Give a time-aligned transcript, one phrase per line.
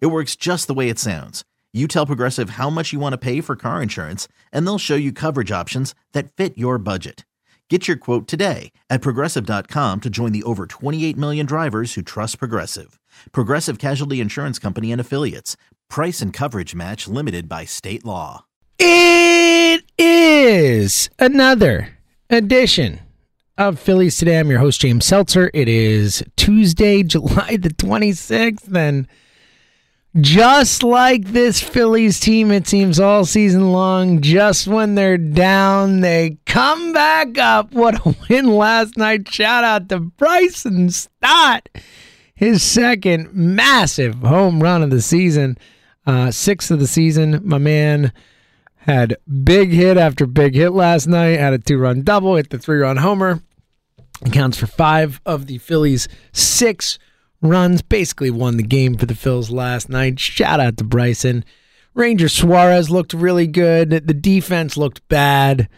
[0.00, 1.44] It works just the way it sounds.
[1.72, 4.94] You tell Progressive how much you want to pay for car insurance, and they'll show
[4.94, 7.24] you coverage options that fit your budget.
[7.70, 12.38] Get your quote today at progressive.com to join the over 28 million drivers who trust
[12.38, 13.00] Progressive.
[13.32, 15.56] Progressive Casualty Insurance Company and Affiliates.
[15.88, 18.44] Price and coverage match limited by state law.
[18.78, 21.96] It is another
[22.28, 23.00] edition
[23.56, 24.38] of Phillies Today.
[24.38, 25.50] I'm your host, James Seltzer.
[25.54, 29.08] It is Tuesday, July the 26th, and
[30.20, 36.38] just like this Phillies team, it seems all season long, just when they're down, they
[36.46, 37.72] come back up.
[37.72, 39.28] What a win last night.
[39.28, 41.68] Shout out to Bryson Stott.
[42.34, 45.58] His second massive home run of the season,
[46.06, 47.40] uh, sixth of the season.
[47.44, 48.12] My man
[48.76, 52.58] had big hit after big hit last night, had a two run double, hit the
[52.58, 53.40] three run homer.
[54.24, 56.98] Accounts for five of the Phillies' six
[57.44, 57.82] runs.
[57.82, 60.18] Basically won the game for the Phils last night.
[60.18, 61.44] Shout out to Bryson.
[61.94, 63.90] Ranger Suarez looked really good.
[63.90, 65.68] The defense looked bad.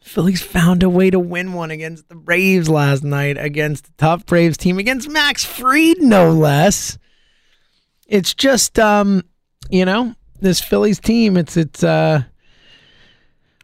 [0.00, 4.24] Phillies found a way to win one against the Braves last night, against the tough
[4.24, 6.96] Braves team, against Max Fried, no less.
[8.06, 9.24] It's just, um,
[9.68, 11.36] you know, this Phillies team.
[11.36, 12.22] It's it's uh,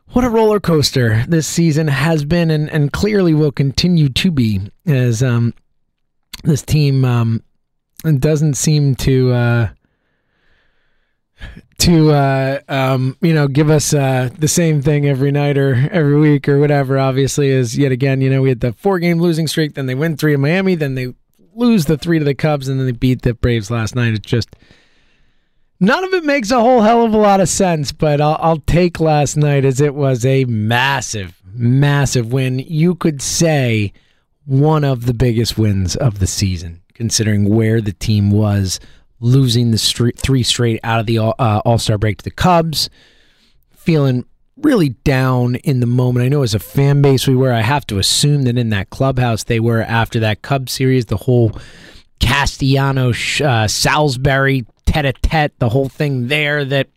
[0.09, 4.61] what a roller coaster this season has been, and and clearly will continue to be
[4.85, 5.55] as um
[6.43, 7.43] this team um,
[8.19, 9.69] doesn't seem to uh,
[11.79, 16.19] to uh, um, you know give us uh, the same thing every night or every
[16.19, 16.99] week or whatever.
[16.99, 19.95] Obviously, is yet again you know we had the four game losing streak, then they
[19.95, 21.15] win three in Miami, then they
[21.55, 24.15] lose the three to the Cubs, and then they beat the Braves last night.
[24.15, 24.55] It's just
[25.81, 28.61] none of it makes a whole hell of a lot of sense, but I'll, I'll
[28.61, 32.61] take last night as it was a massive, massive win.
[32.61, 33.93] You could say
[34.45, 38.81] one of the biggest wins of the season, considering where the team was
[39.21, 42.91] losing the street, three straight out of the uh, All Star break to the Cubs,
[43.71, 44.25] feeling
[44.57, 46.25] really down in the moment.
[46.25, 47.53] I know as a fan base we were.
[47.53, 51.17] I have to assume that in that clubhouse they were after that Cubs series, the
[51.17, 51.59] whole
[52.21, 56.89] Castellano uh, Salisbury tete a tete, the whole thing there that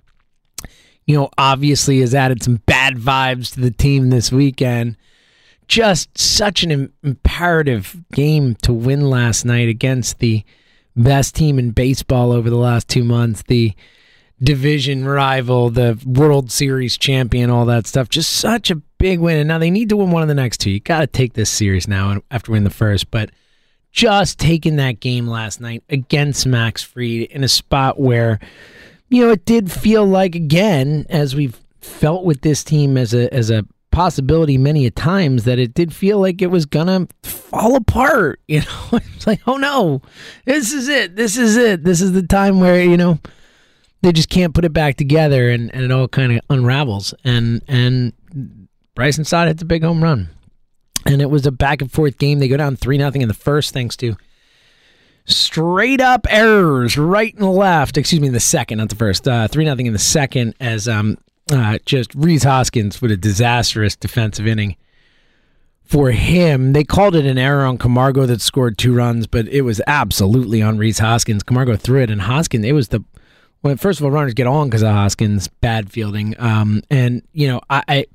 [1.06, 4.97] you know obviously has added some bad vibes to the team this weekend
[5.68, 10.44] just such an imperative game to win last night against the
[10.96, 13.74] best team in baseball over the last two months, the
[14.42, 18.09] division rival, the World Series champion, all that stuff.
[18.09, 19.38] Just such a big win.
[19.38, 20.72] And now they need to win one of the next two.
[20.72, 23.12] You got to take this series now after winning the first.
[23.12, 23.31] But
[23.92, 28.40] just taking that game last night against Max Fried in a spot where,
[29.09, 33.31] you know, it did feel like, again, as we've felt with this team as a
[33.34, 33.64] as a
[33.95, 38.41] possibility many a times that it did feel like it was gonna fall apart.
[38.47, 40.01] You know, it's like, oh no,
[40.45, 41.16] this is it.
[41.16, 41.83] This is it.
[41.83, 43.19] This is the time where you know
[44.01, 47.13] they just can't put it back together, and, and it all kind of unravels.
[47.23, 48.13] And and
[48.94, 50.29] Bryson Stott hits a big home run,
[51.06, 52.39] and it was a back and forth game.
[52.39, 54.16] They go down three nothing in the first, thanks to
[55.25, 57.97] straight up errors right and left.
[57.97, 59.27] Excuse me, in the second, not the first.
[59.27, 61.17] Uh, three nothing in the second as um
[61.51, 64.75] uh, just Rhys Hoskins with a disastrous defensive inning
[65.83, 66.73] for him.
[66.73, 70.61] They called it an error on Camargo that scored two runs, but it was absolutely
[70.61, 71.44] on Rhys Hoskins.
[71.44, 73.03] Camargo threw it, and Hoskins, it was the
[73.61, 76.35] well, first of all, runners get on because of Hoskins' bad fielding.
[76.39, 78.06] Um, and you know, I, I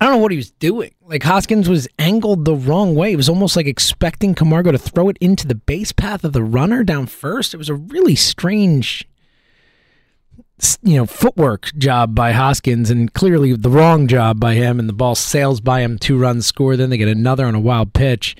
[0.00, 0.92] I don't know what he was doing.
[1.02, 3.12] Like Hoskins was angled the wrong way.
[3.12, 6.42] It was almost like expecting Camargo to throw it into the base path of the
[6.42, 7.54] runner down first.
[7.54, 9.08] It was a really strange
[10.82, 14.78] you know, footwork job by Hoskins and clearly the wrong job by him.
[14.78, 16.76] And the ball sails by him, two runs score.
[16.76, 18.36] Then they get another on a wild pitch.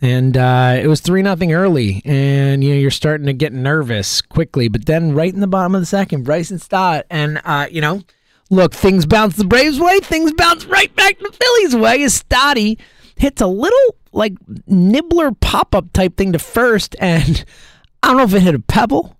[0.00, 2.02] And uh, it was 3 nothing early.
[2.04, 4.68] And, you know, you're starting to get nervous quickly.
[4.68, 7.06] But then right in the bottom of the second, Bryson Stott.
[7.10, 8.02] And, uh, you know,
[8.50, 10.00] look, things bounce the Braves' way.
[10.00, 12.78] Things bounce right back the Phillies' way as Stotty
[13.16, 14.34] hits a little, like,
[14.66, 16.94] nibbler pop up type thing to first.
[17.00, 17.44] And
[18.02, 19.16] I don't know if it hit a pebble.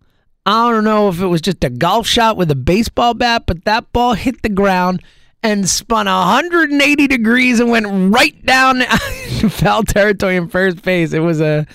[0.47, 3.65] I don't know if it was just a golf shot with a baseball bat, but
[3.65, 5.03] that ball hit the ground
[5.43, 8.81] and spun 180 degrees and went right down
[9.51, 11.13] foul territory in first base.
[11.13, 11.67] It was a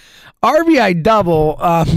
[0.43, 1.57] RBI double.
[1.59, 1.87] Um,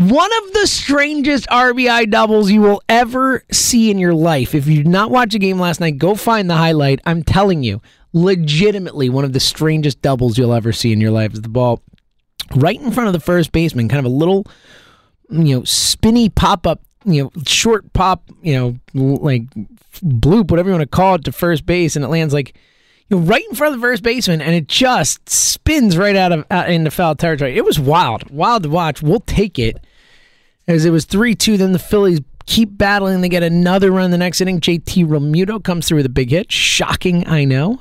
[0.00, 4.54] One of the strangest RBI doubles you will ever see in your life.
[4.54, 7.00] If you did not watch a game last night, go find the highlight.
[7.04, 7.82] I'm telling you,
[8.14, 11.82] legitimately one of the strangest doubles you'll ever see in your life is the ball
[12.54, 14.46] right in front of the first baseman, kind of a little,
[15.30, 19.42] you know, spinny pop up, you know, short pop, you know, like
[20.02, 22.54] bloop, whatever you want to call it, to first base, and it lands like
[23.08, 26.32] you know, right in front of the first baseman, and it just spins right out
[26.32, 27.56] of out into foul territory.
[27.56, 29.02] It was wild, wild to watch.
[29.02, 29.84] We'll take it
[30.68, 31.56] as it was 3 2.
[31.56, 33.20] Then the Phillies keep battling.
[33.20, 34.60] They get another run the next inning.
[34.60, 36.52] JT Realmuto comes through with a big hit.
[36.52, 37.80] Shocking, I know.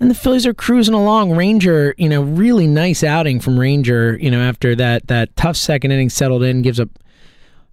[0.00, 1.36] And the Phillies are cruising along.
[1.36, 5.92] Ranger, you know, really nice outing from Ranger, you know, after that that tough second
[5.92, 6.88] inning settled in, gives up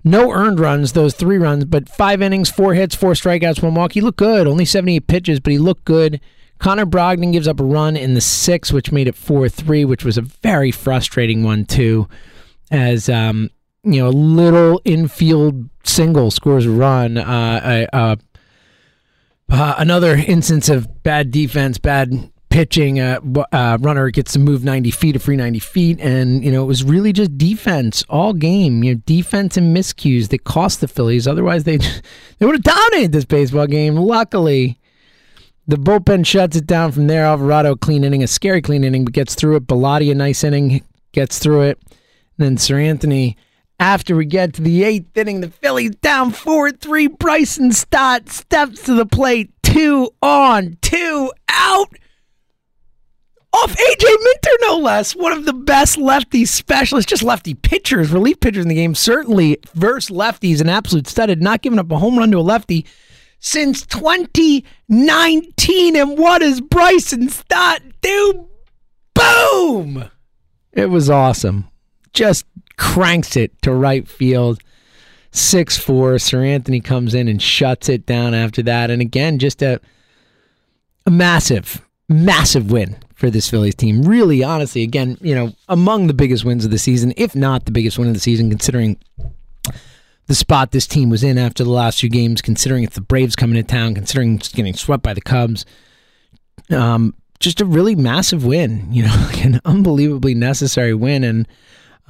[0.04, 3.94] no earned runs, those three runs, but five innings, four hits, four strikeouts, one walk.
[3.94, 4.48] He looked good.
[4.48, 6.22] Only 78 pitches, but he looked good.
[6.60, 10.04] Connor Brogdon gives up a run in the sixth, which made it 4 3, which
[10.04, 12.08] was a very frustrating one, too,
[12.70, 13.50] as um,
[13.84, 17.18] you know, a little infield single scores a run.
[17.18, 18.16] Uh, uh,
[19.50, 23.00] uh, another instance of bad defense, bad pitching.
[23.00, 23.20] Uh,
[23.52, 26.68] uh, runner gets to move 90 feet, a free 90 feet, and you know it
[26.68, 28.84] was really just defense all game.
[28.84, 31.28] You know, defense and miscues that cost the Phillies.
[31.28, 33.96] Otherwise, they they would have dominated this baseball game.
[33.96, 34.78] Luckily.
[35.68, 37.26] The bullpen shuts it down from there.
[37.26, 39.68] Alvarado, clean inning, a scary clean inning, but gets through it.
[39.68, 41.80] Bellatti, a nice inning, gets through it.
[41.86, 42.00] And
[42.40, 43.36] then Seranthony,
[43.80, 47.08] after we get to the eighth inning, the Phillies down 4 3.
[47.08, 49.52] Bryson Stott steps to the plate.
[49.64, 51.90] Two on, two out.
[53.52, 55.16] Off AJ Minter, no less.
[55.16, 58.94] One of the best lefty specialists, just lefty pitchers, relief pitchers in the game.
[58.94, 61.30] Certainly, verse lefties, an absolute stud.
[61.30, 62.86] Had not given up a home run to a lefty
[63.40, 65.96] since 2019.
[65.96, 68.48] And what does Bryson Stott do?
[69.16, 70.06] Boom!
[70.74, 71.68] It was awesome.
[72.14, 72.46] Just
[72.80, 74.60] cranks it to right field.
[75.32, 76.14] 6 4.
[76.14, 78.90] Seranthony comes in and shuts it down after that.
[78.90, 79.80] And again, just a,
[81.06, 84.02] a massive, massive win for this Phillies team.
[84.02, 87.72] Really, honestly, again, you know, among the biggest wins of the season, if not the
[87.72, 88.98] biggest win of the season, considering
[90.28, 93.36] the spot this team was in after the last few games, considering it's the Braves
[93.36, 95.66] coming to town, considering getting swept by the Cubs.
[96.72, 101.24] Um, just a really massive win, you know, like an unbelievably necessary win.
[101.24, 101.48] And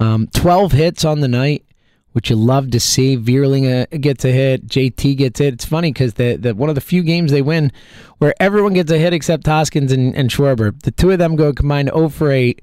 [0.00, 1.64] um, 12 hits on the night,
[2.12, 3.16] which you love to see.
[3.16, 5.54] Vierling uh, gets a hit, JT gets hit.
[5.54, 7.70] It's funny because the, the one of the few games they win
[8.18, 10.80] where everyone gets a hit except Hoskins and, and Schwarber.
[10.82, 12.60] The two of them go combined 0 for 8.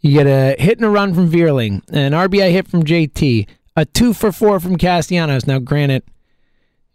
[0.00, 3.46] You get a hit and a run from Vierling, an RBI hit from JT,
[3.76, 5.46] a 2 for 4 from Castellanos.
[5.46, 6.02] Now, granted,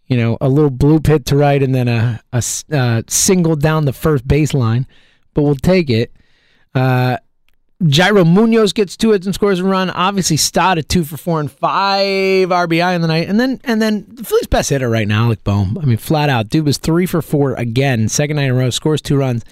[0.07, 3.85] you know, a little bloop hit to right and then a, a uh, single down
[3.85, 4.85] the first baseline,
[5.33, 6.11] but we'll take it.
[6.73, 7.17] Uh,
[7.83, 9.89] Jairo Munoz gets two hits and scores a run.
[9.89, 13.81] Obviously, Stott at two for four and five RBI in the night, and then and
[13.81, 15.77] then the Phillies' best hitter right now, Alec Bohm.
[15.81, 18.69] I mean, flat out, dude was three for four again, second night in a row,
[18.69, 19.43] scores two runs.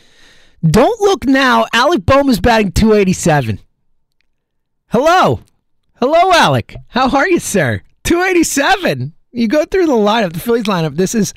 [0.66, 1.66] Don't look now.
[1.74, 3.60] Alec Bohm is batting two eighty seven.
[4.88, 5.42] Hello,
[5.96, 6.76] hello, Alec.
[6.88, 7.82] How are you, sir?
[8.06, 9.14] Two eighty seven.
[9.32, 10.96] You go through the lineup, the Phillies lineup.
[10.96, 11.34] This is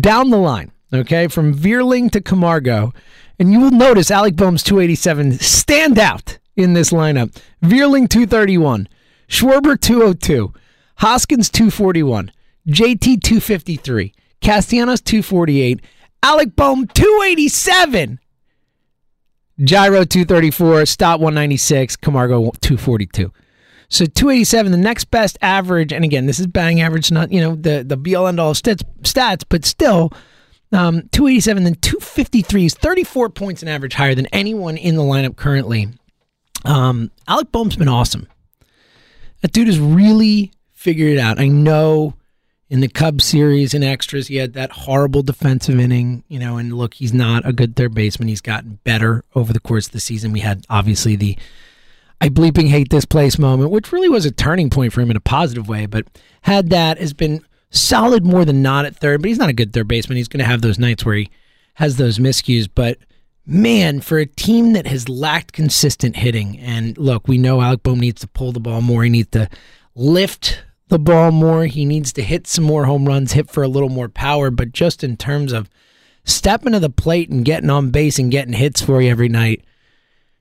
[0.00, 2.92] down the line, okay, from Vierling to Camargo.
[3.38, 7.36] And you will notice Alec Bohm's 287 stand out in this lineup.
[7.62, 8.88] Vierling 231,
[9.28, 10.52] Schwarber 202,
[10.98, 12.30] Hoskins 241,
[12.68, 15.80] JT 253, Castellanos 248,
[16.22, 18.20] Alec Bohm 287,
[19.60, 23.32] Gyro 234, Stott 196, Camargo 242.
[23.88, 27.54] So 287, the next best average, and again, this is batting average, not you know
[27.54, 30.10] the the be all end all stats, stats, but still
[30.72, 35.36] um, 287, then 253 is 34 points in average higher than anyone in the lineup
[35.36, 35.88] currently.
[36.64, 38.28] Um, Alec Bohm's been awesome.
[39.42, 41.38] That dude has really figured it out.
[41.38, 42.14] I know
[42.70, 46.72] in the Cubs series and extras, he had that horrible defensive inning, you know, and
[46.72, 48.28] look, he's not a good third baseman.
[48.28, 50.32] He's gotten better over the course of the season.
[50.32, 51.36] We had obviously the
[52.20, 55.16] I bleeping hate this place moment, which really was a turning point for him in
[55.16, 56.06] a positive way, but
[56.42, 57.44] had that has been
[57.74, 60.16] solid more than not at third, but he's not a good third baseman.
[60.16, 61.30] He's going to have those nights where he
[61.74, 62.68] has those miscues.
[62.72, 62.98] But
[63.44, 68.00] man, for a team that has lacked consistent hitting, and look, we know Alec Bohm
[68.00, 69.02] needs to pull the ball more.
[69.04, 69.48] He needs to
[69.94, 71.66] lift the ball more.
[71.66, 74.50] He needs to hit some more home runs, hit for a little more power.
[74.50, 75.68] But just in terms of
[76.24, 79.64] stepping to the plate and getting on base and getting hits for you every night,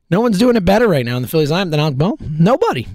[0.10, 2.18] no one's doing it better right now in the Phillies lineup than Alec Bohm.
[2.20, 2.88] Nobody.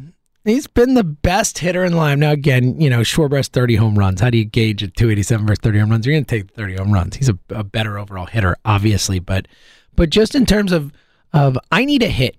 [0.48, 2.20] He's been the best hitter in line.
[2.20, 4.20] Now, again, you know, Schwarber's 30 home runs.
[4.20, 6.06] How do you gauge at 287 versus 30 home runs?
[6.06, 7.16] You're going to take 30 home runs.
[7.16, 9.48] He's a, a, better overall hitter, obviously, but
[9.94, 10.92] but just in terms of
[11.32, 12.36] of I need a hit.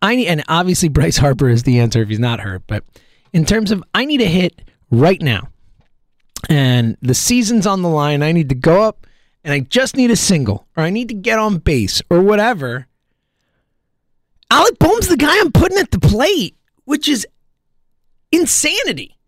[0.00, 2.84] I need, and obviously Bryce Harper is the answer if he's not hurt, but
[3.32, 5.48] in terms of I need a hit right now.
[6.48, 8.22] And the season's on the line.
[8.22, 9.06] I need to go up
[9.42, 12.86] and I just need a single or I need to get on base or whatever.
[14.50, 16.56] Alec Bohm's the guy I'm putting at the plate,
[16.88, 17.26] which is
[18.32, 19.18] insanity.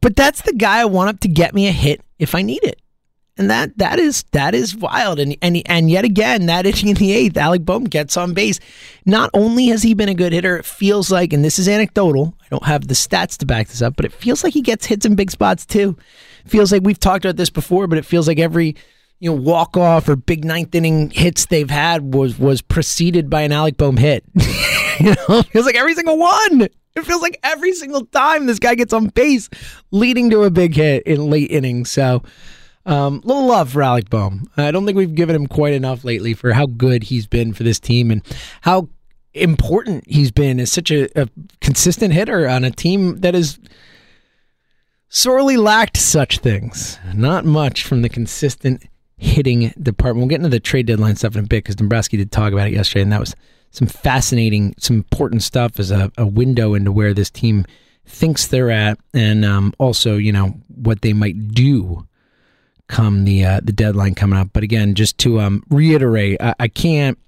[0.00, 2.64] But that's the guy I want up to get me a hit if I need
[2.64, 2.80] it.
[3.36, 5.18] And that that is that is wild.
[5.20, 8.58] And and and yet again, that inning in the eighth, Alec Bohm gets on base.
[9.04, 12.34] Not only has he been a good hitter, it feels like, and this is anecdotal,
[12.40, 14.86] I don't have the stats to back this up, but it feels like he gets
[14.86, 15.96] hits in big spots too.
[16.46, 18.76] feels like we've talked about this before, but it feels like every
[19.20, 23.42] you know walk off or big ninth inning hits they've had was was preceded by
[23.42, 24.24] an Alec Bohm hit.
[25.00, 26.62] you know, it feels like every single one.
[26.94, 29.48] It feels like every single time this guy gets on base,
[29.90, 31.90] leading to a big hit in late innings.
[31.90, 32.22] So,
[32.84, 34.50] um, little love for Alec Bohm.
[34.56, 37.62] I don't think we've given him quite enough lately for how good he's been for
[37.62, 38.22] this team and
[38.62, 38.88] how
[39.34, 41.28] important he's been as such a, a
[41.60, 43.58] consistent hitter on a team that has
[45.08, 46.98] sorely lacked such things.
[47.14, 48.82] Not much from the consistent
[49.16, 50.18] hitting department.
[50.22, 52.66] We'll get into the trade deadline stuff in a bit because Dombrowski did talk about
[52.66, 53.34] it yesterday, and that was
[53.72, 57.66] some fascinating, some important stuff as a, a window into where this team
[58.06, 62.06] thinks they're at, and um, also you know what they might do
[62.86, 64.50] come the uh, the deadline coming up.
[64.52, 67.18] But again, just to um, reiterate, I, I can't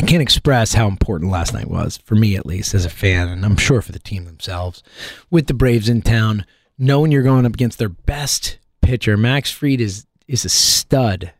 [0.00, 3.28] I can't express how important last night was for me, at least as a fan,
[3.28, 4.82] and I'm sure for the team themselves.
[5.30, 6.46] With the Braves in town,
[6.78, 11.32] knowing you're going up against their best pitcher, Max Fried is is a stud,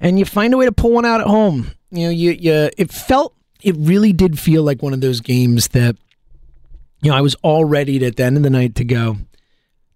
[0.00, 1.72] and you find a way to pull one out at home.
[1.96, 5.68] You know, you you it felt it really did feel like one of those games
[5.68, 5.96] that
[7.00, 9.16] you know I was all ready at the end of the night to go,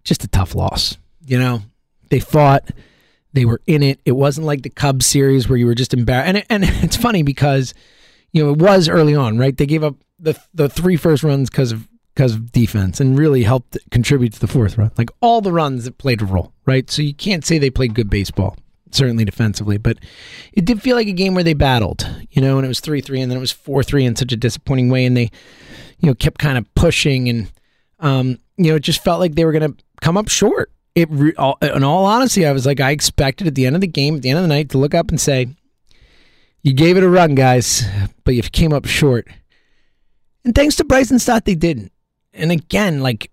[0.03, 0.97] just a tough loss.
[1.25, 1.61] You know,
[2.09, 2.71] they fought.
[3.33, 4.01] They were in it.
[4.03, 6.27] It wasn't like the Cubs series where you were just embarrassed.
[6.27, 7.73] And and it's funny because
[8.31, 9.55] you know it was early on, right?
[9.55, 13.43] They gave up the the three first runs because of because of defense and really
[13.43, 14.91] helped contribute to the fourth run.
[14.97, 16.89] Like all the runs that played a role, right?
[16.89, 18.57] So you can't say they played good baseball,
[18.95, 19.97] certainly defensively, but
[20.53, 23.01] it did feel like a game where they battled, you know, and it was 3
[23.01, 25.05] 3 and then it was 4 3 in such a disappointing way.
[25.05, 25.29] And they,
[25.99, 27.51] you know, kept kind of pushing and,
[27.99, 31.09] um, you know, it just felt like they were going to come up short it
[31.09, 33.87] re- all, in all honesty, I was like, I expected at the end of the
[33.87, 35.47] game, at the end of the night, to look up and say,
[36.63, 37.83] "You gave it a run, guys,
[38.23, 39.27] but you came up short."
[40.43, 41.91] And thanks to Bryson Stott, they didn't.
[42.33, 43.31] And again, like,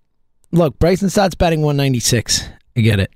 [0.52, 2.48] look, Bryson Stott's batting 196.
[2.76, 3.10] I get it.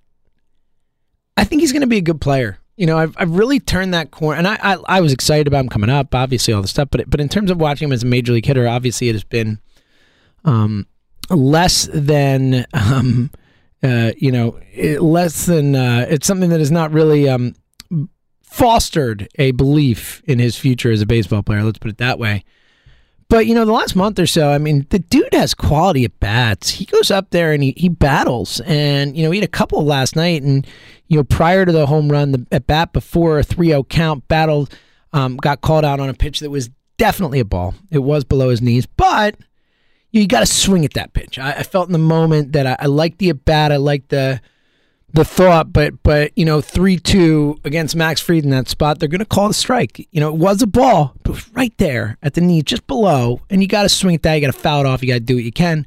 [1.37, 2.59] I think he's going to be a good player.
[2.77, 5.61] You know, I've, I've really turned that corner, and I, I, I was excited about
[5.61, 6.15] him coming up.
[6.15, 8.47] Obviously, all the stuff, but but in terms of watching him as a major league
[8.47, 9.61] hitter, obviously it has been
[10.45, 10.87] um,
[11.31, 13.31] less than um,
[13.83, 14.59] uh, you know,
[15.01, 17.55] less than uh, it's something that has not really um,
[18.43, 21.63] fostered a belief in his future as a baseball player.
[21.63, 22.45] Let's put it that way.
[23.33, 26.21] But you know, the last month or so, I mean, the dude has quality at
[26.21, 26.69] bats.
[26.69, 29.83] He goes up there and he, he battles, and you know, he had a couple
[29.87, 30.67] last night, and
[31.09, 34.77] you know, prior to the home run, the at bat before a 3-0 count, battled,
[35.15, 37.75] um, got called out on a pitch that was definitely a ball.
[37.91, 39.35] It was below his knees, but
[40.11, 41.39] you got to swing at that pitch.
[41.39, 43.73] I, I, felt in the moment that I, I liked the at bat.
[43.73, 44.43] I liked the
[45.13, 49.09] the thought, but but you know, three two against Max Fried in that spot, they're
[49.09, 50.09] going to call the strike.
[50.11, 52.87] You know, it was a ball, but it was right there at the knee, just
[52.87, 54.35] below, and you got to swing at that.
[54.35, 55.03] You got to foul it off.
[55.03, 55.87] You got to do what you can.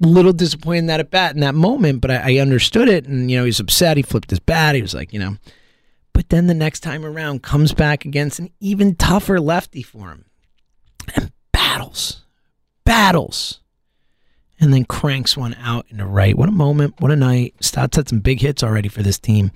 [0.00, 3.30] Little disappointed in that at bat in that moment, but I, I understood it, and
[3.30, 3.96] you know, he's upset.
[3.96, 4.74] He flipped his bat.
[4.74, 5.36] He was like, you know,
[6.12, 10.26] but then the next time around, comes back against an even tougher lefty for him,
[11.14, 12.22] and battles
[12.84, 13.60] battles
[14.60, 16.36] and then cranks one out into right.
[16.36, 17.00] What a moment.
[17.00, 17.54] What a night.
[17.60, 19.50] Stott's had some big hits already for this team.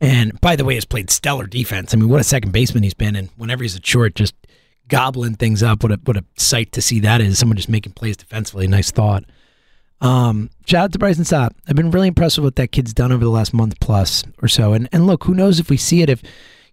[0.00, 1.94] And by the way, has played stellar defense.
[1.94, 3.14] I mean, what a second baseman he's been.
[3.14, 4.34] And whenever he's at short, just
[4.88, 5.82] gobbling things up.
[5.82, 7.38] What a, what a sight to see that is.
[7.38, 8.66] Someone just making plays defensively.
[8.66, 9.24] Nice thought.
[10.00, 11.54] Um, shout out to Bryson Stott.
[11.68, 14.48] I've been really impressed with what that kid's done over the last month plus or
[14.48, 14.72] so.
[14.72, 16.22] And and look, who knows if we see it if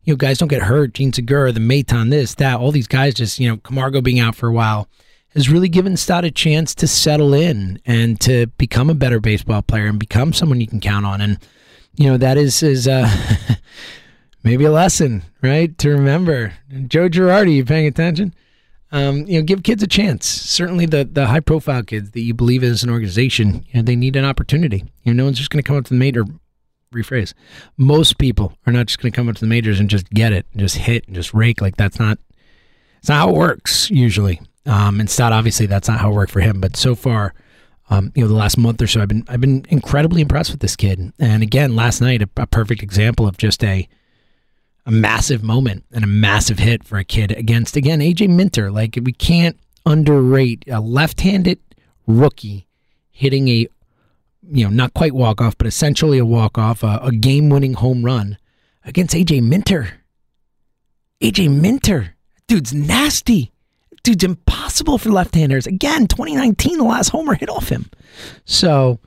[0.03, 3.13] you know guys don't get hurt, Jean Segura, the Maton, this, that, all these guys
[3.13, 4.87] just, you know, Camargo being out for a while
[5.33, 9.61] has really given Stott a chance to settle in and to become a better baseball
[9.61, 11.21] player and become someone you can count on.
[11.21, 11.37] And
[11.95, 13.09] you know that is is uh,
[14.43, 15.77] maybe a lesson, right?
[15.79, 16.53] To remember.
[16.87, 18.33] Joe Girardi, you paying attention?
[18.91, 20.25] Um, you know, give kids a chance.
[20.25, 23.81] Certainly, the the high profile kids that you believe in as an organization, you know,
[23.83, 24.85] they need an opportunity.
[25.03, 26.25] You know, no one's just going to come up to the major.
[26.91, 27.35] Rephrase:
[27.77, 30.33] Most people are not just going to come up to the majors and just get
[30.33, 31.61] it, and just hit, and just rake.
[31.61, 32.17] Like that's not.
[32.97, 34.41] It's not how it works usually.
[34.65, 36.59] Um, and Stott, obviously, that's not how it worked for him.
[36.59, 37.33] But so far,
[37.89, 40.59] um, you know, the last month or so, I've been I've been incredibly impressed with
[40.59, 41.11] this kid.
[41.19, 43.87] And again, last night, a, a perfect example of just a
[44.85, 48.71] a massive moment and a massive hit for a kid against again AJ Minter.
[48.71, 51.59] Like we can't underrate a left-handed
[52.05, 52.67] rookie
[53.11, 53.67] hitting a,
[54.51, 57.73] you know, not quite walk off, but essentially a walk off, a, a game winning
[57.73, 58.37] home run
[58.85, 60.01] against AJ Minter.
[61.21, 62.15] AJ Minter,
[62.47, 63.51] dude's nasty.
[64.03, 64.48] Dude's impossible
[64.87, 65.67] for left-handers.
[65.67, 67.89] Again, 2019, the last homer hit off him.
[68.45, 68.99] So,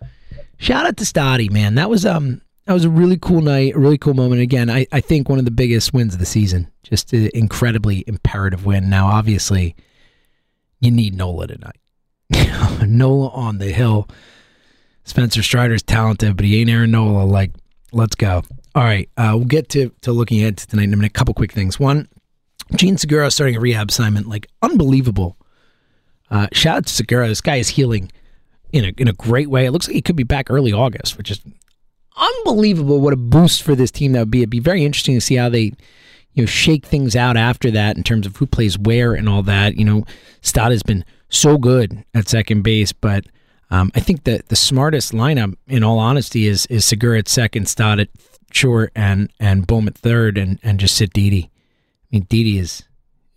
[0.58, 1.74] shout out to Stotty, man.
[1.74, 4.40] That was um that was a really cool night, a really cool moment.
[4.40, 6.70] Again, I, I think one of the biggest wins of the season.
[6.84, 8.88] Just an incredibly imperative win.
[8.88, 9.74] Now, obviously,
[10.80, 11.78] you need Nola tonight.
[12.86, 14.08] Nola on the hill.
[15.04, 17.24] Spencer Strider's talented, but he ain't Aaron Nola.
[17.24, 17.50] Like,
[17.92, 18.42] let's go.
[18.74, 21.10] All right, uh, we'll get to, to looking ahead to tonight in a minute.
[21.10, 21.78] A couple quick things.
[21.78, 22.08] One,
[22.76, 25.36] Jean Segura starting a rehab assignment, like unbelievable.
[26.32, 27.28] Uh, shout out to Segura.
[27.28, 28.10] This guy is healing
[28.72, 29.66] in a in a great way.
[29.66, 31.40] It looks like he could be back early August, which is
[32.16, 33.00] unbelievable.
[33.00, 34.38] What a boost for this team that would be.
[34.38, 35.72] It'd be very interesting to see how they
[36.32, 39.42] you know shake things out after that in terms of who plays where and all
[39.42, 39.76] that.
[39.76, 40.04] You know,
[40.40, 43.26] Stott has been so good at second base, but
[43.70, 47.68] um, I think that the smartest lineup, in all honesty, is is Segura at second,
[47.68, 48.08] Stott at
[48.52, 51.50] short, and and Bohm at third, and and just sit Didi.
[51.52, 52.84] I mean, Didi is,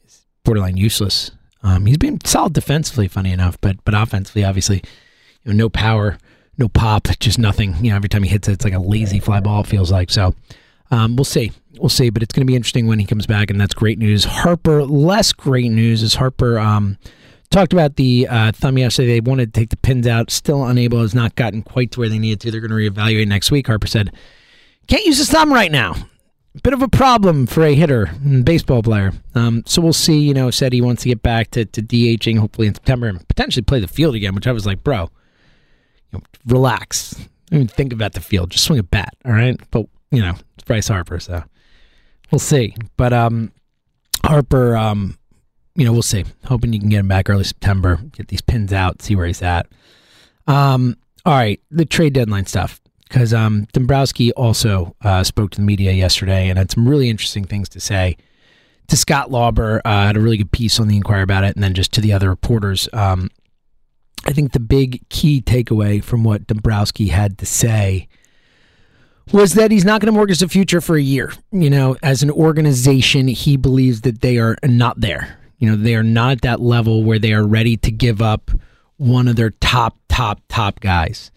[0.05, 1.31] is borderline useless.
[1.65, 4.83] Um, he's been solid defensively, funny enough, but but offensively, obviously,
[5.43, 6.19] you know, no power,
[6.59, 7.75] no pop, just nothing.
[7.83, 9.61] You know, every time he hits it, it's like a lazy fly ball.
[9.61, 10.35] It feels like so.
[10.91, 13.49] Um, we'll see, we'll see, but it's going to be interesting when he comes back,
[13.49, 14.25] and that's great news.
[14.25, 16.59] Harper, less great news is Harper.
[16.59, 16.99] Um,
[17.49, 19.13] talked about the uh, thumb yesterday.
[19.13, 22.09] They wanted to take the pins out, still unable, has not gotten quite to where
[22.09, 22.51] they needed to.
[22.51, 23.65] They're going to reevaluate next week.
[23.65, 24.13] Harper said,
[24.85, 25.95] "Can't use his thumb right now."
[26.63, 29.11] Bit of a problem for a hitter, and baseball player.
[29.33, 30.19] Um, so we'll see.
[30.19, 33.27] You know, said he wants to get back to, to DHing hopefully in September and
[33.27, 34.35] potentially play the field again.
[34.35, 35.09] Which I was like, bro,
[36.11, 37.15] you know, relax.
[37.51, 38.51] I mean, think about the field.
[38.51, 39.59] Just swing a bat, all right.
[39.71, 41.43] But you know, it's Bryce Harper, so
[42.31, 42.75] we'll see.
[42.97, 43.51] But um,
[44.23, 45.17] Harper, um,
[45.75, 46.25] you know, we'll see.
[46.45, 47.97] Hoping you can get him back early September.
[48.13, 49.67] Get these pins out, see where he's at.
[50.47, 55.65] Um, all right, the trade deadline stuff because um, Dombrowski also uh, spoke to the
[55.65, 58.17] media yesterday and had some really interesting things to say.
[58.89, 61.63] To Scott Lauber, uh, had a really good piece on the Inquirer about it, and
[61.63, 62.87] then just to the other reporters.
[62.93, 63.31] Um,
[64.25, 68.07] I think the big key takeaway from what Dombrowski had to say
[69.31, 71.33] was that he's not going to mortgage the future for a year.
[71.51, 75.39] You know, as an organization, he believes that they are not there.
[75.57, 78.51] You know, they are not at that level where they are ready to give up
[78.97, 81.31] one of their top, top, top guys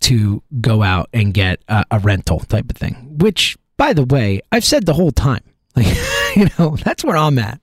[0.00, 3.16] to go out and get a, a rental type of thing.
[3.18, 5.42] Which, by the way, I've said the whole time.
[5.76, 5.94] Like,
[6.36, 7.60] you know, that's where I'm at.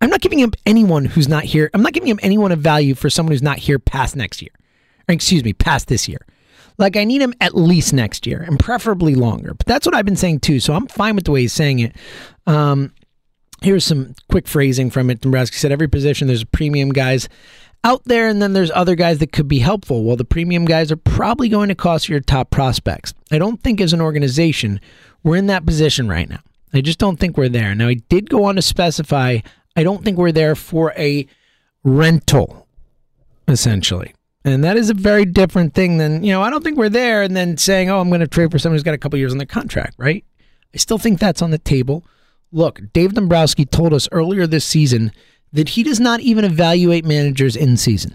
[0.00, 1.70] I'm not giving up anyone who's not here.
[1.74, 4.50] I'm not giving up anyone of value for someone who's not here past next year.
[5.08, 6.18] Or excuse me, past this year.
[6.78, 9.54] Like I need him at least next year and preferably longer.
[9.54, 10.60] But that's what I've been saying too.
[10.60, 11.96] So I'm fine with the way he's saying it.
[12.46, 12.92] Um,
[13.62, 15.20] here's some quick phrasing from it.
[15.20, 17.28] Dombrowski said every position there's a premium guys
[17.84, 20.04] out there, and then there's other guys that could be helpful.
[20.04, 23.14] Well, the premium guys are probably going to cost your top prospects.
[23.30, 24.80] I don't think as an organization
[25.22, 26.40] we're in that position right now.
[26.72, 27.74] I just don't think we're there.
[27.74, 29.40] Now, I did go on to specify
[29.76, 31.26] I don't think we're there for a
[31.84, 32.66] rental,
[33.46, 34.14] essentially.
[34.44, 37.22] And that is a very different thing than, you know, I don't think we're there
[37.22, 39.32] and then saying, oh, I'm going to trade for someone who's got a couple years
[39.32, 40.24] on their contract, right?
[40.72, 42.04] I still think that's on the table.
[42.52, 45.12] Look, Dave Dombrowski told us earlier this season
[45.56, 48.14] that he does not even evaluate managers in season,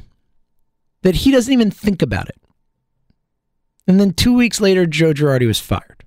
[1.02, 2.40] that he doesn't even think about it.
[3.88, 6.06] And then two weeks later, Joe Girardi was fired.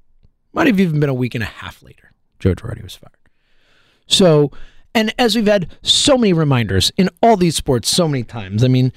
[0.53, 3.13] Might have even been a week and a half later, Joe Girardi was fired.
[4.07, 4.53] So,
[4.95, 8.69] and as we've had so many reminders in all these sports so many times, I
[8.69, 8.93] mean,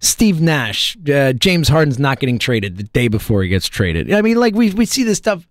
[0.00, 4.10] Steve Nash, uh, James Harden's not getting traded the day before he gets traded.
[4.10, 5.46] I mean, like we we see this stuff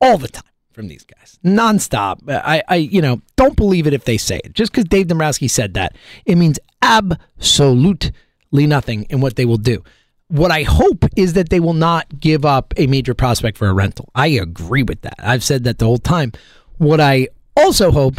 [0.00, 2.18] all the time from these guys nonstop.
[2.28, 4.52] I, I, you know, don't believe it if they say it.
[4.54, 8.12] Just because Dave Dombrowski said that, it means absolutely
[8.52, 9.82] nothing in what they will do.
[10.28, 13.74] What I hope is that they will not give up a major prospect for a
[13.74, 14.08] rental.
[14.14, 15.16] I agree with that.
[15.18, 16.32] I've said that the whole time.
[16.78, 18.16] What I also hope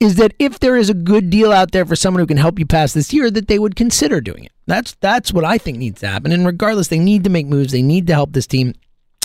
[0.00, 2.58] is that if there is a good deal out there for someone who can help
[2.58, 4.52] you pass this year, that they would consider doing it.
[4.66, 6.32] That's that's what I think needs to happen.
[6.32, 7.72] And regardless, they need to make moves.
[7.72, 8.74] They need to help this team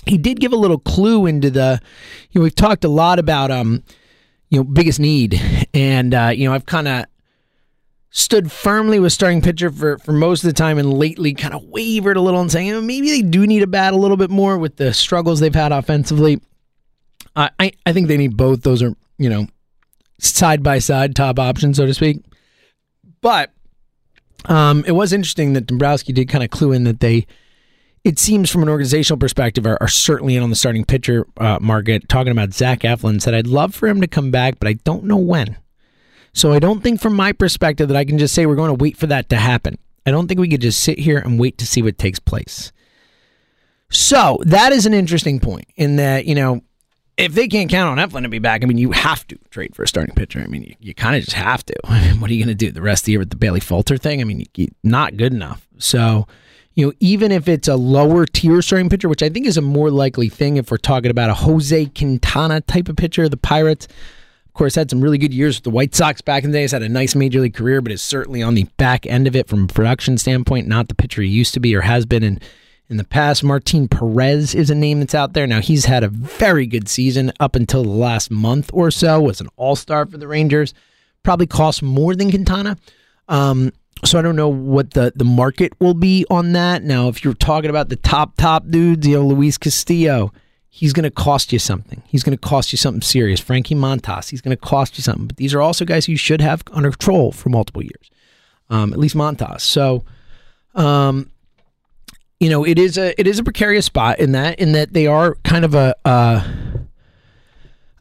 [0.07, 1.79] he did give a little clue into the
[2.31, 3.83] you know we've talked a lot about um
[4.49, 5.41] you know biggest need.
[5.73, 7.05] And uh you know I've kind of
[8.09, 11.63] stood firmly with starting pitcher for for most of the time and lately kind of
[11.65, 14.17] wavered a little and saying you know, maybe they do need a bat a little
[14.17, 16.41] bit more with the struggles they've had offensively.
[17.35, 18.63] I I, I think they need both.
[18.63, 19.47] Those are you know
[20.19, 22.23] side by side top options so to speak.
[23.21, 23.51] But
[24.45, 27.27] um it was interesting that Dombrowski did kind of clue in that they
[28.03, 31.59] it seems from an organizational perspective are, are certainly in on the starting pitcher uh,
[31.61, 32.07] market.
[32.07, 35.03] Talking about Zach Eflin said, I'd love for him to come back, but I don't
[35.03, 35.57] know when.
[36.33, 38.81] So I don't think from my perspective that I can just say we're going to
[38.81, 39.77] wait for that to happen.
[40.05, 42.71] I don't think we could just sit here and wait to see what takes place.
[43.89, 46.61] So that is an interesting point in that, you know,
[47.17, 49.75] if they can't count on Eflin to be back, I mean, you have to trade
[49.75, 50.39] for a starting pitcher.
[50.39, 51.75] I mean, you, you kind of just have to.
[51.85, 53.35] I mean, what are you going to do the rest of the year with the
[53.35, 54.21] Bailey Falter thing?
[54.21, 55.67] I mean, you, not good enough.
[55.79, 56.27] So,
[56.77, 59.63] you know, even if it's a lower tier starting pitcher, which I think is a
[59.63, 63.87] more likely thing if we're talking about a Jose Quintana type of pitcher, the Pirates,
[64.45, 66.73] of course, had some really good years with the White Sox back in the days,
[66.73, 69.47] had a nice major league career, but is certainly on the back end of it
[69.47, 72.39] from a production standpoint, not the pitcher he used to be or has been in
[72.89, 73.43] in the past.
[73.43, 75.47] Martin Perez is a name that's out there.
[75.47, 79.41] Now, he's had a very good season up until the last month or so, was
[79.41, 80.75] an all star for the Rangers.
[81.23, 82.77] Probably cost more than Quintana.
[83.27, 83.73] Um,
[84.05, 86.83] so I don't know what the, the market will be on that.
[86.83, 90.31] Now, if you're talking about the top, top dudes, you know, Luis Castillo,
[90.69, 92.03] he's going to cost you something.
[92.07, 93.39] He's going to cost you something serious.
[93.39, 95.27] Frankie Montas, he's going to cost you something.
[95.27, 98.09] But these are also guys you should have under control for multiple years,
[98.69, 99.61] um, at least Montas.
[99.61, 100.03] So,
[100.75, 101.31] um,
[102.39, 105.07] you know, it is a it is a precarious spot in that in that they
[105.07, 105.95] are kind of a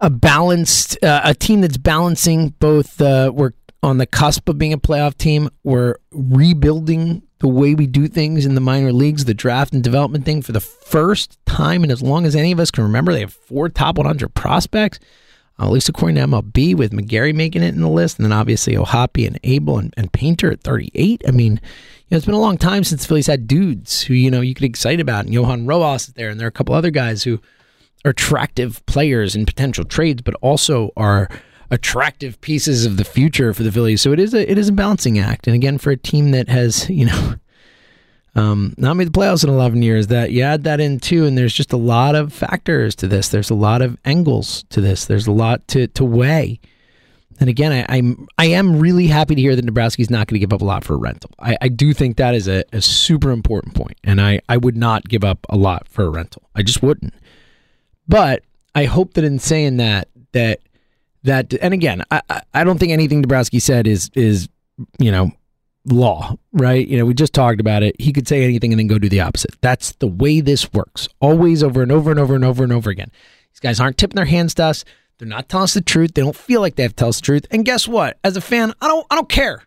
[0.01, 3.01] a balanced uh, a team that's balancing both.
[3.01, 3.53] Uh, we're
[3.87, 5.49] on the cusp of being a playoff team.
[5.63, 10.25] We're rebuilding the way we do things in the minor leagues, the draft and development
[10.25, 13.21] thing for the first time, and as long as any of us can remember, they
[13.21, 14.99] have four top 100 prospects.
[15.59, 18.33] Uh, at least according to MLB, with McGarry making it in the list, and then
[18.33, 21.23] obviously O'Hoppe and Abel and, and Painter at 38.
[21.27, 21.59] I mean, you
[22.11, 24.63] know, it's been a long time since Phillies had dudes who, you know, you could
[24.63, 25.25] get excited about.
[25.25, 27.41] And Johan Rojas is there, and there are a couple other guys who
[28.05, 31.31] are attractive players in potential trades, but also are
[31.71, 34.03] attractive pieces of the future for the Phillies.
[34.03, 35.47] So it is a it is a balancing act.
[35.47, 37.35] And again, for a team that has, you know,
[38.35, 41.39] um, not made the playoffs in 11 years, that you add that in too, and
[41.39, 43.31] there's just a lot of factors to this.
[43.31, 45.07] There's a lot of angles to this.
[45.07, 46.61] There's a lot to to weigh.
[47.39, 50.39] And again, I, I'm I am really happy to hear that Dombrowski's not going to
[50.39, 51.31] give up a lot for a rental.
[51.39, 54.77] I, I do think that is a, a super important point, and I, I would
[54.77, 56.43] not give up a lot for a rental.
[56.55, 57.15] I just wouldn't.
[58.09, 58.43] But
[58.75, 60.61] I hope that in saying that that
[61.27, 62.23] that and again, I
[62.55, 64.49] I don't think anything Dombrowski said is is
[64.99, 65.31] you know
[65.87, 66.87] law, right?
[66.87, 67.95] You know, we just talked about it.
[68.01, 69.55] He could say anything and then go do the opposite.
[69.61, 71.09] That's the way this works.
[71.21, 73.11] Always over and over and over and over and over again.
[73.53, 74.85] These guys aren't tipping their hands to us.
[75.19, 76.15] They're not telling us the truth.
[76.15, 77.47] They don't feel like they have to tell us the truth.
[77.51, 78.19] And guess what?
[78.23, 79.63] As a fan, I don't I don't care.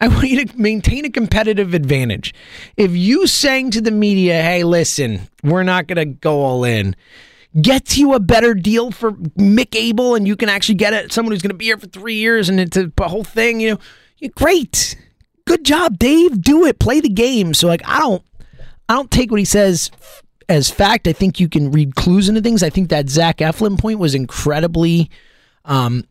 [0.00, 2.34] I want you to maintain a competitive advantage.
[2.76, 6.96] If you saying to the media, "Hey, listen, we're not going to go all in,"
[7.60, 11.32] gets you a better deal for Mick Abel, and you can actually get it someone
[11.32, 13.60] who's going to be here for three years, and it's a, whole thing.
[13.60, 13.78] You
[14.20, 14.96] know, great,
[15.46, 16.40] good job, Dave.
[16.40, 16.78] Do it.
[16.78, 17.54] Play the game.
[17.54, 18.22] So like, I don't,
[18.88, 19.90] I don't take what he says
[20.48, 21.06] as fact.
[21.08, 22.62] I think you can read clues into things.
[22.62, 25.10] I think that Zach Eflin point was incredibly
[25.64, 26.04] um,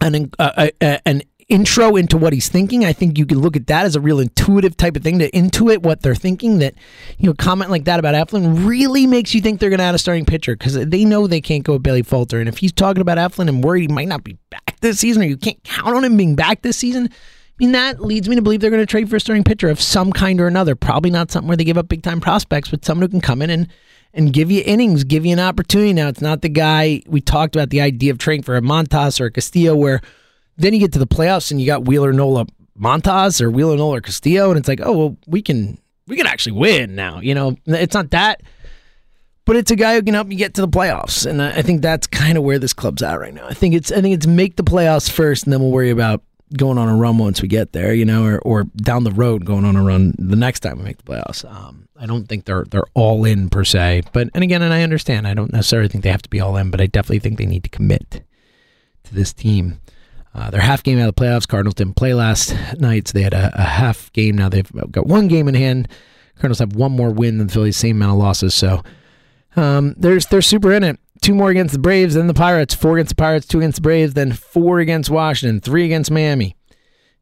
[0.00, 0.68] an uh,
[1.06, 2.84] an intro into what he's thinking.
[2.84, 5.30] I think you can look at that as a real intuitive type of thing to
[5.30, 6.58] intuit what they're thinking.
[6.58, 6.74] That
[7.18, 9.94] you know, comment like that about Eflin really makes you think they're going to add
[9.94, 12.40] a starting pitcher because they know they can't go with Bailey Falter.
[12.40, 15.22] And if he's talking about Eflin and worried he might not be back this season,
[15.22, 17.08] or you can't count on him being back this season.
[17.10, 19.68] I mean, that leads me to believe they're going to trade for a starting pitcher
[19.68, 20.74] of some kind or another.
[20.74, 23.42] Probably not something where they give up big time prospects, but someone who can come
[23.42, 23.68] in and
[24.14, 25.92] and give you innings, give you an opportunity.
[25.92, 29.20] Now, it's not the guy we talked about the idea of trading for a Montas
[29.20, 30.00] or a Castillo, where
[30.56, 32.46] then you get to the playoffs and you got Wheeler Nola
[32.78, 36.52] Montas or Wheeler Nola Castillo, and it's like, oh well, we can we can actually
[36.52, 37.20] win now.
[37.20, 38.42] You know, it's not that,
[39.44, 41.82] but it's a guy who can help you get to the playoffs, and I think
[41.82, 43.46] that's kind of where this club's at right now.
[43.46, 46.22] I think it's I think it's make the playoffs first, and then we'll worry about
[46.56, 49.44] going on a run once we get there, you know, or, or down the road
[49.44, 51.50] going on a run the next time we make the playoffs.
[51.50, 54.82] Um, I don't think they're they're all in per se, but and again, and I
[54.82, 55.26] understand.
[55.26, 57.46] I don't necessarily think they have to be all in, but I definitely think they
[57.46, 58.22] need to commit
[59.04, 59.80] to this team.
[60.34, 61.46] Uh, they're half game out of the playoffs.
[61.46, 64.36] Cardinals didn't play last night, so they had a, a, half game.
[64.36, 65.88] Now they've got one game in hand.
[66.36, 68.54] Cardinals have one more win than the Phillies, same amount of losses.
[68.54, 68.82] So
[69.56, 72.98] um, they're they're super in it two more against the Braves, then the Pirates, four
[72.98, 76.56] against the Pirates, two against the Braves, then four against Washington, three against Miami.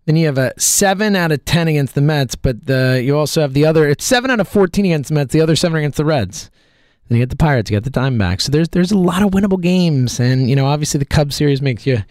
[0.06, 3.42] Then you have a seven out of ten against the Mets, but the, you also
[3.42, 3.88] have the other.
[3.88, 5.32] It's seven out of fourteen against the Mets.
[5.32, 6.50] The other seven against the Reds.
[7.06, 8.42] Then you get the Pirates, you get the Diamondbacks.
[8.42, 11.60] So there's there's a lot of winnable games, and you know obviously the Cubs series
[11.60, 12.02] makes you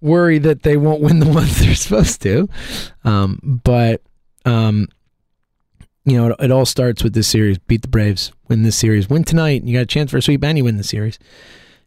[0.00, 2.48] worry that they won't win the ones they're supposed to.
[3.04, 4.02] Um, but
[4.44, 4.88] um,
[6.04, 7.58] you know, it, it, all starts with this series.
[7.58, 9.64] Beat the Braves, win this series, win tonight.
[9.64, 11.18] You got a chance for a sweep, and you win the series.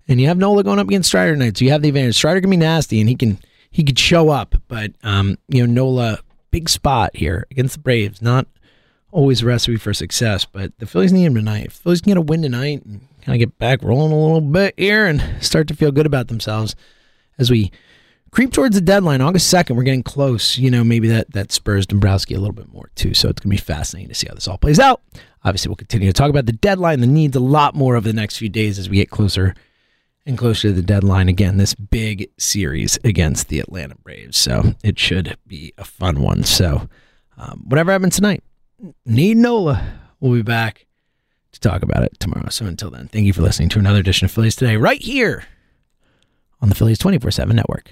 [0.07, 2.15] And you have Nola going up against Strider tonight, so you have the advantage.
[2.15, 3.39] Strider can be nasty, and he can
[3.71, 6.19] he could show up, but um, you know, Nola
[6.51, 8.21] big spot here against the Braves.
[8.21, 8.45] Not
[9.11, 11.65] always a recipe for success, but the Phillies need him tonight.
[11.65, 14.19] If the Phillies can get a win tonight and kind of get back rolling a
[14.19, 16.75] little bit here and start to feel good about themselves
[17.39, 17.71] as we
[18.33, 19.75] creep towards the deadline, August 2nd.
[19.75, 20.57] We're getting close.
[20.57, 23.13] You know, maybe that, that spurs Dombrowski a little bit more, too.
[23.13, 25.01] So it's going to be fascinating to see how this all plays out.
[25.43, 28.13] Obviously, we'll continue to talk about the deadline, the needs a lot more over the
[28.13, 29.53] next few days as we get closer
[30.25, 31.29] and closer to the deadline.
[31.29, 34.37] Again, this big series against the Atlanta Braves.
[34.37, 36.43] So it should be a fun one.
[36.43, 36.89] So,
[37.37, 38.43] um, whatever happens tonight,
[39.05, 39.99] need Nola.
[40.19, 40.87] We'll be back
[41.51, 42.49] to talk about it tomorrow.
[42.49, 45.43] So until then, thank you for listening to another edition of Phillies Today right here
[46.61, 47.91] on the Phillies 24 7 network.